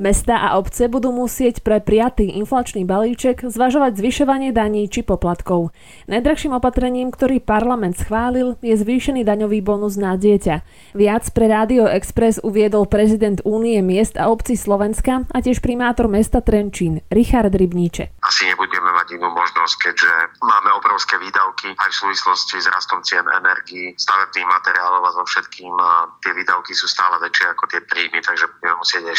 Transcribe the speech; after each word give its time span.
Mesta 0.00 0.40
a 0.40 0.56
obce 0.56 0.88
budú 0.88 1.12
musieť 1.12 1.60
pre 1.60 1.76
prijatý 1.76 2.32
inflačný 2.40 2.88
balíček 2.88 3.44
zvažovať 3.44 4.00
zvyšovanie 4.00 4.48
daní 4.48 4.88
či 4.88 5.04
poplatkov. 5.04 5.76
Najdrahším 6.08 6.56
opatrením, 6.56 7.12
ktorý 7.12 7.36
parlament 7.36 8.00
schválil, 8.00 8.56
je 8.64 8.80
zvýšený 8.80 9.28
daňový 9.28 9.60
bonus 9.60 10.00
na 10.00 10.16
dieťa. 10.16 10.64
Viac 10.96 11.28
pre 11.36 11.52
Rádio 11.52 11.84
Express 11.84 12.40
uviedol 12.40 12.88
prezident 12.88 13.44
Únie 13.44 13.76
miest 13.84 14.16
a 14.16 14.32
obcí 14.32 14.56
Slovenska 14.56 15.28
a 15.28 15.38
tiež 15.44 15.60
primátor 15.60 16.08
mesta 16.08 16.40
Trenčín, 16.40 17.04
Richard 17.12 17.52
Rybníček. 17.52 18.24
Asi 18.24 18.48
nebudeme 18.48 18.88
mať 18.96 19.20
inú 19.20 19.28
možnosť, 19.36 19.74
keďže 19.84 20.12
máme 20.40 20.80
obrovské 20.80 21.20
výdavky 21.20 21.76
aj 21.76 21.90
v 21.92 21.98
súvislosti 22.08 22.56
s 22.56 22.72
rastom 22.72 23.04
cien 23.04 23.28
energií, 23.36 23.92
stavebných 24.00 24.48
materiálov 24.48 25.04
a 25.04 25.10
so 25.12 25.28
všetkým 25.28 25.76
a 25.76 26.08
tie 26.24 26.32
výdavky 26.32 26.72
sú 26.72 26.88
stále 26.88 27.20
väčšie 27.20 27.52
ako 27.52 27.68
tie 27.68 27.84
príjmy, 27.84 28.24
takže 28.24 28.48
budeme 28.56 28.80
musieť 28.80 29.04
aj 29.04 29.16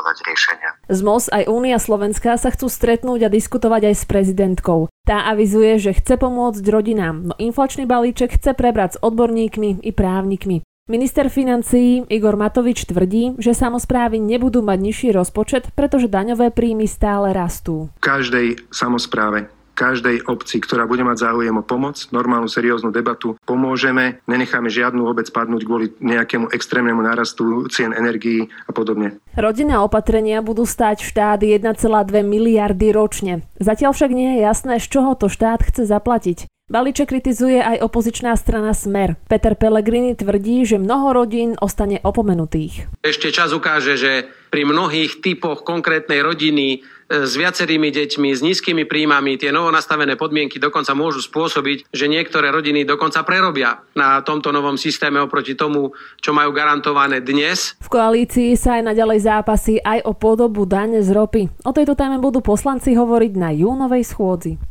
hľadať 0.01 0.17
riešenia. 0.25 0.69
Z 0.89 0.99
MOS 1.05 1.29
aj 1.29 1.45
Únia 1.45 1.77
Slovenska 1.77 2.33
sa 2.41 2.49
chcú 2.49 2.67
stretnúť 2.67 3.29
a 3.29 3.29
diskutovať 3.29 3.93
aj 3.93 3.95
s 4.01 4.03
prezidentkou. 4.09 4.89
Tá 5.05 5.29
avizuje, 5.29 5.77
že 5.77 5.93
chce 5.93 6.17
pomôcť 6.17 6.65
rodinám, 6.65 7.31
no 7.31 7.33
inflačný 7.37 7.85
balíček 7.85 8.41
chce 8.41 8.57
prebrať 8.57 8.97
s 8.97 9.01
odborníkmi 9.05 9.85
i 9.85 9.91
právnikmi. 9.93 10.65
Minister 10.89 11.29
financií 11.29 12.03
Igor 12.09 12.35
Matovič 12.35 12.89
tvrdí, 12.89 13.37
že 13.39 13.53
samozprávy 13.55 14.17
nebudú 14.17 14.59
mať 14.65 14.79
nižší 14.81 15.09
rozpočet, 15.13 15.69
pretože 15.77 16.11
daňové 16.11 16.49
príjmy 16.51 16.89
stále 16.89 17.31
rastú. 17.31 17.93
V 18.01 18.03
každej 18.03 18.47
samozpráve 18.73 19.47
každej 19.81 20.29
obci, 20.29 20.61
ktorá 20.61 20.85
bude 20.85 21.01
mať 21.01 21.25
záujem 21.25 21.57
o 21.57 21.65
pomoc, 21.65 21.97
normálnu 22.13 22.45
serióznu 22.45 22.93
debatu, 22.93 23.33
pomôžeme, 23.49 24.21
nenecháme 24.29 24.69
žiadnu 24.69 25.09
obec 25.09 25.25
padnúť 25.33 25.65
kvôli 25.65 25.89
nejakému 25.97 26.53
extrémnemu 26.53 27.01
nárastu 27.01 27.65
cien 27.73 27.89
energií 27.89 28.45
a 28.69 28.71
podobne. 28.77 29.17
Rodinné 29.33 29.81
opatrenia 29.81 30.45
budú 30.45 30.69
stáť 30.69 31.01
štát 31.01 31.41
1,2 31.41 31.81
miliardy 32.21 32.93
ročne. 32.93 33.41
Zatiaľ 33.57 33.97
však 33.97 34.11
nie 34.13 34.37
je 34.37 34.39
jasné, 34.45 34.77
z 34.77 34.85
čoho 34.85 35.17
to 35.17 35.25
štát 35.25 35.65
chce 35.65 35.89
zaplatiť. 35.89 36.45
Balíček 36.71 37.11
kritizuje 37.11 37.59
aj 37.59 37.83
opozičná 37.83 38.31
strana 38.39 38.71
Smer. 38.71 39.19
Peter 39.27 39.59
Pellegrini 39.59 40.15
tvrdí, 40.15 40.63
že 40.63 40.79
mnoho 40.79 41.11
rodín 41.11 41.59
ostane 41.59 41.99
opomenutých. 41.99 42.87
Ešte 43.03 43.27
čas 43.35 43.51
ukáže, 43.51 43.99
že 43.99 44.31
pri 44.47 44.63
mnohých 44.63 45.19
typoch 45.19 45.67
konkrétnej 45.67 46.23
rodiny 46.23 46.67
e, 46.71 47.27
s 47.27 47.35
viacerými 47.35 47.91
deťmi, 47.91 48.29
s 48.31 48.39
nízkymi 48.39 48.87
príjmami, 48.87 49.35
tie 49.35 49.51
novonastavené 49.51 50.15
podmienky 50.15 50.63
dokonca 50.63 50.95
môžu 50.95 51.19
spôsobiť, 51.19 51.91
že 51.91 52.07
niektoré 52.07 52.55
rodiny 52.55 52.87
dokonca 52.87 53.19
prerobia 53.27 53.83
na 53.91 54.23
tomto 54.23 54.55
novom 54.55 54.79
systéme 54.79 55.19
oproti 55.19 55.59
tomu, 55.59 55.91
čo 56.23 56.31
majú 56.31 56.55
garantované 56.55 57.19
dnes. 57.19 57.75
V 57.83 57.91
koalícii 57.91 58.55
sa 58.55 58.79
aj 58.79 58.95
naďalej 58.95 59.19
zápasy 59.27 59.83
aj 59.83 60.07
o 60.07 60.15
podobu 60.15 60.63
dane 60.63 61.03
z 61.03 61.11
ropy. 61.11 61.51
O 61.67 61.75
tejto 61.75 61.99
téme 61.99 62.15
budú 62.23 62.39
poslanci 62.39 62.95
hovoriť 62.95 63.33
na 63.35 63.51
júnovej 63.51 64.07
schôdzi. 64.07 64.70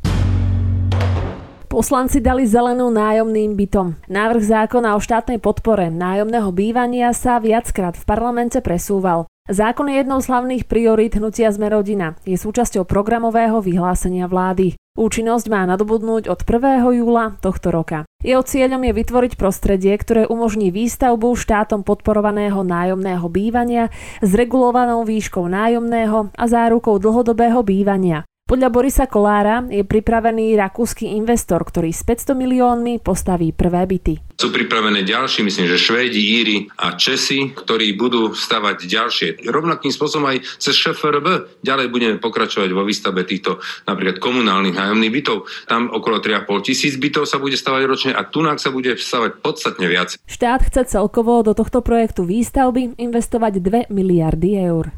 Poslanci 1.80 2.20
dali 2.20 2.44
zelenú 2.44 2.92
nájomným 2.92 3.56
bytom. 3.56 3.96
Návrh 4.04 4.44
zákona 4.44 4.92
o 4.92 5.00
štátnej 5.00 5.40
podpore 5.40 5.88
nájomného 5.88 6.52
bývania 6.52 7.08
sa 7.16 7.40
viackrát 7.40 7.96
v 7.96 8.04
parlamente 8.04 8.60
presúval. 8.60 9.24
Zákon 9.48 9.88
je 9.88 10.04
jednou 10.04 10.20
z 10.20 10.28
hlavných 10.28 10.68
priorít 10.68 11.16
hnutia 11.16 11.48
Sme 11.48 11.72
rodina. 11.72 12.20
Je 12.28 12.36
súčasťou 12.36 12.84
programového 12.84 13.64
vyhlásenia 13.64 14.28
vlády. 14.28 14.76
Účinnosť 14.92 15.48
má 15.48 15.64
nadobudnúť 15.64 16.28
od 16.28 16.44
1. 16.44 16.84
júla 17.00 17.40
tohto 17.40 17.72
roka. 17.72 18.04
Jeho 18.20 18.44
cieľom 18.44 18.84
je 18.84 18.92
vytvoriť 19.00 19.40
prostredie, 19.40 19.96
ktoré 19.96 20.28
umožní 20.28 20.68
výstavbu 20.68 21.32
štátom 21.32 21.80
podporovaného 21.80 22.60
nájomného 22.60 23.24
bývania 23.32 23.88
s 24.20 24.36
regulovanou 24.36 25.08
výškou 25.08 25.48
nájomného 25.48 26.28
a 26.36 26.44
zárukou 26.44 27.00
dlhodobého 27.00 27.64
bývania. 27.64 28.28
Podľa 28.50 28.66
Borisa 28.66 29.06
Kolára 29.06 29.62
je 29.70 29.86
pripravený 29.86 30.58
rakúsky 30.58 31.14
investor, 31.14 31.62
ktorý 31.62 31.94
s 31.94 32.02
500 32.02 32.34
miliónmi 32.34 32.98
postaví 32.98 33.54
prvé 33.54 33.86
byty. 33.86 34.18
Sú 34.42 34.50
pripravené 34.50 35.06
ďalší, 35.06 35.46
myslím, 35.46 35.70
že 35.70 35.78
Švédi, 35.78 36.18
Íri 36.18 36.66
a 36.82 36.98
Česi, 36.98 37.54
ktorí 37.54 37.94
budú 37.94 38.34
stavať 38.34 38.90
ďalšie. 38.90 39.46
Rovnakým 39.46 39.94
spôsobom 39.94 40.34
aj 40.34 40.42
cez 40.58 40.74
ŠFRB 40.82 41.60
ďalej 41.62 41.94
budeme 41.94 42.16
pokračovať 42.18 42.74
vo 42.74 42.82
výstavbe 42.82 43.22
týchto 43.22 43.62
napríklad 43.86 44.18
komunálnych 44.18 44.74
nájomných 44.74 45.14
bytov. 45.14 45.46
Tam 45.70 45.86
okolo 45.86 46.18
3,5 46.18 46.66
tisíc 46.66 46.98
bytov 46.98 47.30
sa 47.30 47.38
bude 47.38 47.54
stavať 47.54 47.82
ročne 47.86 48.12
a 48.18 48.26
tunák 48.26 48.58
sa 48.58 48.74
bude 48.74 48.98
stavať 48.98 49.38
podstatne 49.38 49.86
viac. 49.86 50.18
Štát 50.26 50.66
chce 50.66 50.90
celkovo 50.90 51.46
do 51.46 51.54
tohto 51.54 51.86
projektu 51.86 52.26
výstavby 52.26 52.98
investovať 52.98 53.62
2 53.62 53.94
miliardy 53.94 54.58
eur. 54.58 54.90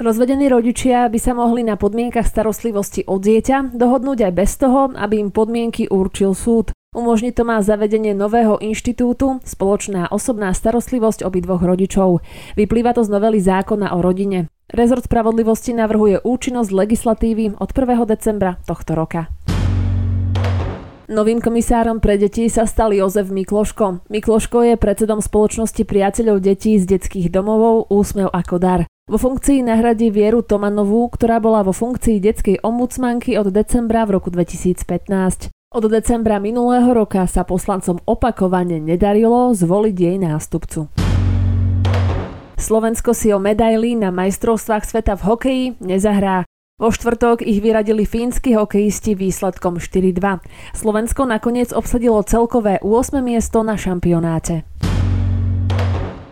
Rozvedení 0.00 0.48
rodičia 0.48 1.12
by 1.12 1.20
sa 1.20 1.36
mohli 1.36 1.60
na 1.60 1.76
podmienkach 1.76 2.24
starostlivosti 2.24 3.04
o 3.04 3.20
dieťa 3.20 3.76
dohodnúť 3.76 4.24
aj 4.24 4.32
bez 4.32 4.56
toho, 4.56 4.88
aby 4.96 5.20
im 5.20 5.28
podmienky 5.28 5.92
určil 5.92 6.32
súd. 6.32 6.72
Umožní 6.96 7.36
to 7.36 7.44
má 7.44 7.60
zavedenie 7.60 8.16
nového 8.16 8.56
inštitútu 8.64 9.44
Spoločná 9.44 10.08
osobná 10.08 10.56
starostlivosť 10.56 11.20
obidvoch 11.20 11.60
rodičov. 11.60 12.24
Vyplýva 12.56 12.96
to 12.96 13.04
z 13.04 13.12
novely 13.12 13.44
zákona 13.44 13.92
o 13.92 14.00
rodine. 14.00 14.48
Rezort 14.72 15.04
spravodlivosti 15.04 15.76
navrhuje 15.76 16.24
účinnosť 16.24 16.70
legislatívy 16.72 17.60
od 17.60 17.68
1. 17.68 18.00
decembra 18.08 18.56
tohto 18.64 18.96
roka. 18.96 19.28
Novým 21.12 21.44
komisárom 21.44 22.00
pre 22.00 22.16
deti 22.16 22.48
sa 22.48 22.64
stal 22.64 22.96
Jozef 22.96 23.28
Mikloško. 23.28 24.08
Mikloško 24.08 24.64
je 24.64 24.74
predsedom 24.80 25.20
spoločnosti 25.20 25.84
priateľov 25.84 26.40
detí 26.40 26.80
z 26.80 26.88
detských 26.88 27.28
domovov 27.28 27.92
Úsmev 27.92 28.32
ako 28.32 28.56
dar. 28.56 28.80
Vo 29.10 29.18
funkcii 29.18 29.66
nahradí 29.66 30.06
Vieru 30.14 30.38
Tomanovú, 30.38 31.10
ktorá 31.10 31.42
bola 31.42 31.66
vo 31.66 31.74
funkcii 31.74 32.22
detskej 32.22 32.62
ombudsmanky 32.62 33.34
od 33.42 33.50
decembra 33.50 34.06
v 34.06 34.14
roku 34.14 34.30
2015. 34.30 35.50
Od 35.50 35.84
decembra 35.90 36.38
minulého 36.38 36.86
roka 36.94 37.26
sa 37.26 37.42
poslancom 37.42 37.98
opakovane 38.06 38.78
nedarilo 38.78 39.50
zvoliť 39.50 39.96
jej 39.98 40.14
nástupcu. 40.14 40.86
Slovensko 42.54 43.10
si 43.10 43.34
o 43.34 43.42
medaily 43.42 43.98
na 43.98 44.14
majstrovstvách 44.14 44.86
sveta 44.86 45.18
v 45.18 45.22
hokeji 45.26 45.64
nezahrá. 45.82 46.46
Vo 46.78 46.94
štvrtok 46.94 47.42
ich 47.42 47.58
vyradili 47.58 48.06
fínsky 48.06 48.54
hokejisti 48.54 49.18
výsledkom 49.18 49.82
4-2. 49.82 50.38
Slovensko 50.78 51.26
nakoniec 51.26 51.74
obsadilo 51.74 52.22
celkové 52.22 52.78
8. 52.78 53.18
miesto 53.26 53.66
na 53.66 53.74
šampionáte. 53.74 54.62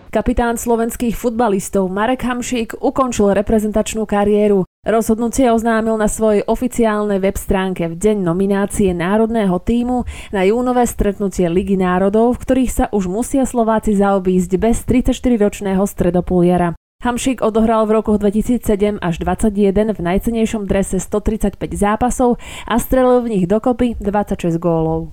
Kapitán 0.09 0.57
slovenských 0.57 1.13
futbalistov 1.13 1.93
Marek 1.93 2.25
Hamšík 2.25 2.81
ukončil 2.81 3.37
reprezentačnú 3.37 4.09
kariéru. 4.09 4.65
Rozhodnutie 4.81 5.53
oznámil 5.53 6.01
na 6.01 6.09
svojej 6.09 6.49
oficiálnej 6.49 7.21
web 7.21 7.37
stránke 7.37 7.93
v 7.93 8.01
deň 8.01 8.25
nominácie 8.25 8.97
národného 8.97 9.61
týmu 9.61 10.09
na 10.33 10.49
júnové 10.49 10.89
stretnutie 10.89 11.45
Ligy 11.53 11.77
národov, 11.77 12.41
v 12.41 12.41
ktorých 12.41 12.73
sa 12.73 12.85
už 12.89 13.05
musia 13.05 13.45
Slováci 13.45 14.01
zaobísť 14.01 14.57
bez 14.57 14.81
34-ročného 14.89 15.85
stredopuliera. 15.85 16.73
Hamšík 17.05 17.45
odohral 17.45 17.85
v 17.85 18.01
rokoch 18.01 18.17
2007 18.17 19.05
až 19.05 19.15
2021 19.21 19.93
v 19.93 20.01
najcenejšom 20.09 20.65
drese 20.65 21.05
135 21.05 21.61
zápasov 21.77 22.41
a 22.65 22.81
strelil 22.81 23.21
v 23.29 23.37
nich 23.37 23.45
dokopy 23.45 24.01
26 24.01 24.57
gólov. 24.57 25.13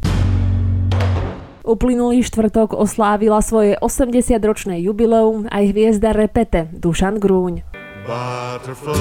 Uplynulý 1.65 2.21
štvrtok 2.21 2.77
oslávila 2.77 3.41
svoje 3.41 3.73
80-ročné 3.81 4.85
jubileum 4.85 5.49
aj 5.49 5.73
hviezda 5.73 6.13
repete 6.13 6.69
Dušan 6.69 7.17
Grúň. 7.17 7.65
Butterfly, 8.05 8.93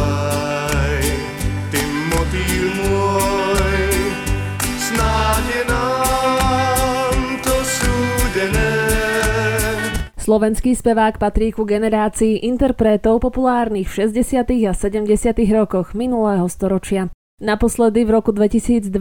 ty 1.69 1.80
motýl 2.08 2.66
môj, 2.80 3.84
snáď 4.80 5.47
nám 5.69 7.16
to 7.44 7.52
súdené. 7.69 8.72
Slovenský 10.17 10.72
spevák 10.72 11.20
patrí 11.20 11.52
ku 11.52 11.69
generácii 11.69 12.49
interpretov 12.49 13.20
populárnych 13.20 13.93
v 13.93 14.08
60. 14.08 14.40
a 14.64 14.72
70. 14.72 15.37
rokoch 15.52 15.93
minulého 15.93 16.49
storočia. 16.49 17.12
Naposledy 17.42 18.06
v 18.06 18.14
roku 18.14 18.31
2012 18.31 18.94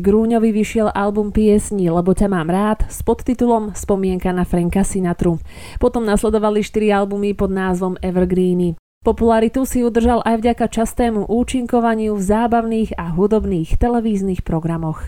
Grúňovi 0.00 0.56
vyšiel 0.56 0.88
album 0.96 1.28
piesní 1.28 1.92
Lebo 1.92 2.16
ťa 2.16 2.32
mám 2.32 2.48
rád 2.48 2.88
s 2.88 3.04
podtitulom 3.04 3.76
Spomienka 3.76 4.32
na 4.32 4.48
Franka 4.48 4.88
Sinatru. 4.88 5.36
Potom 5.76 6.00
nasledovali 6.02 6.64
4 6.64 7.04
albumy 7.04 7.36
pod 7.36 7.52
názvom 7.52 8.00
Evergreeny. 8.00 8.80
Popularitu 9.04 9.68
si 9.68 9.84
udržal 9.84 10.24
aj 10.24 10.40
vďaka 10.40 10.66
častému 10.72 11.28
účinkovaniu 11.28 12.16
v 12.16 12.22
zábavných 12.24 12.96
a 12.96 13.12
hudobných 13.12 13.76
televíznych 13.76 14.40
programoch. 14.40 15.04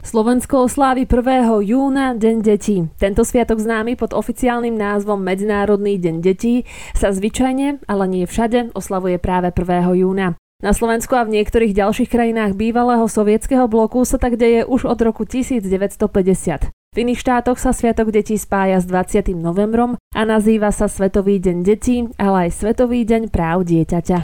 Slovensko 0.00 0.64
oslávi 0.64 1.04
1. 1.04 1.68
júna 1.68 2.16
Deň 2.16 2.36
detí. 2.40 2.80
Tento 2.96 3.28
sviatok 3.28 3.60
známy 3.60 4.00
pod 4.00 4.16
oficiálnym 4.16 4.72
názvom 4.72 5.20
Medzinárodný 5.20 6.00
deň 6.00 6.16
detí 6.24 6.64
sa 6.96 7.12
zvyčajne, 7.12 7.84
ale 7.84 8.04
nie 8.08 8.24
všade, 8.24 8.72
oslavuje 8.72 9.20
práve 9.20 9.52
1. 9.52 10.00
júna. 10.00 10.40
Na 10.64 10.72
Slovensku 10.72 11.12
a 11.12 11.28
v 11.28 11.36
niektorých 11.36 11.76
ďalších 11.76 12.08
krajinách 12.08 12.56
bývalého 12.56 13.04
sovietského 13.04 13.68
bloku 13.68 14.00
sa 14.08 14.16
tak 14.16 14.40
deje 14.40 14.64
už 14.64 14.88
od 14.88 14.96
roku 15.04 15.28
1950. 15.28 16.72
V 16.72 16.96
iných 16.96 17.20
štátoch 17.20 17.60
sa 17.60 17.76
Sviatok 17.76 18.08
detí 18.08 18.40
spája 18.40 18.80
s 18.80 18.88
20. 18.88 19.36
novembrom 19.36 20.00
a 20.16 20.22
nazýva 20.24 20.72
sa 20.72 20.88
Svetový 20.88 21.36
deň 21.36 21.56
detí, 21.60 22.08
ale 22.16 22.48
aj 22.48 22.64
Svetový 22.64 23.04
deň 23.04 23.28
práv 23.28 23.68
dieťaťa. 23.68 24.18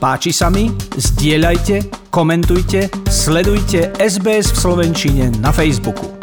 Páči 0.00 0.32
sa 0.32 0.48
mi? 0.48 0.72
Zdieľajte, 0.96 2.08
komentujte, 2.08 2.88
sledujte 3.12 3.92
SBS 4.00 4.56
v 4.56 4.56
Slovenčine 4.56 5.24
na 5.44 5.52
Facebooku. 5.52 6.13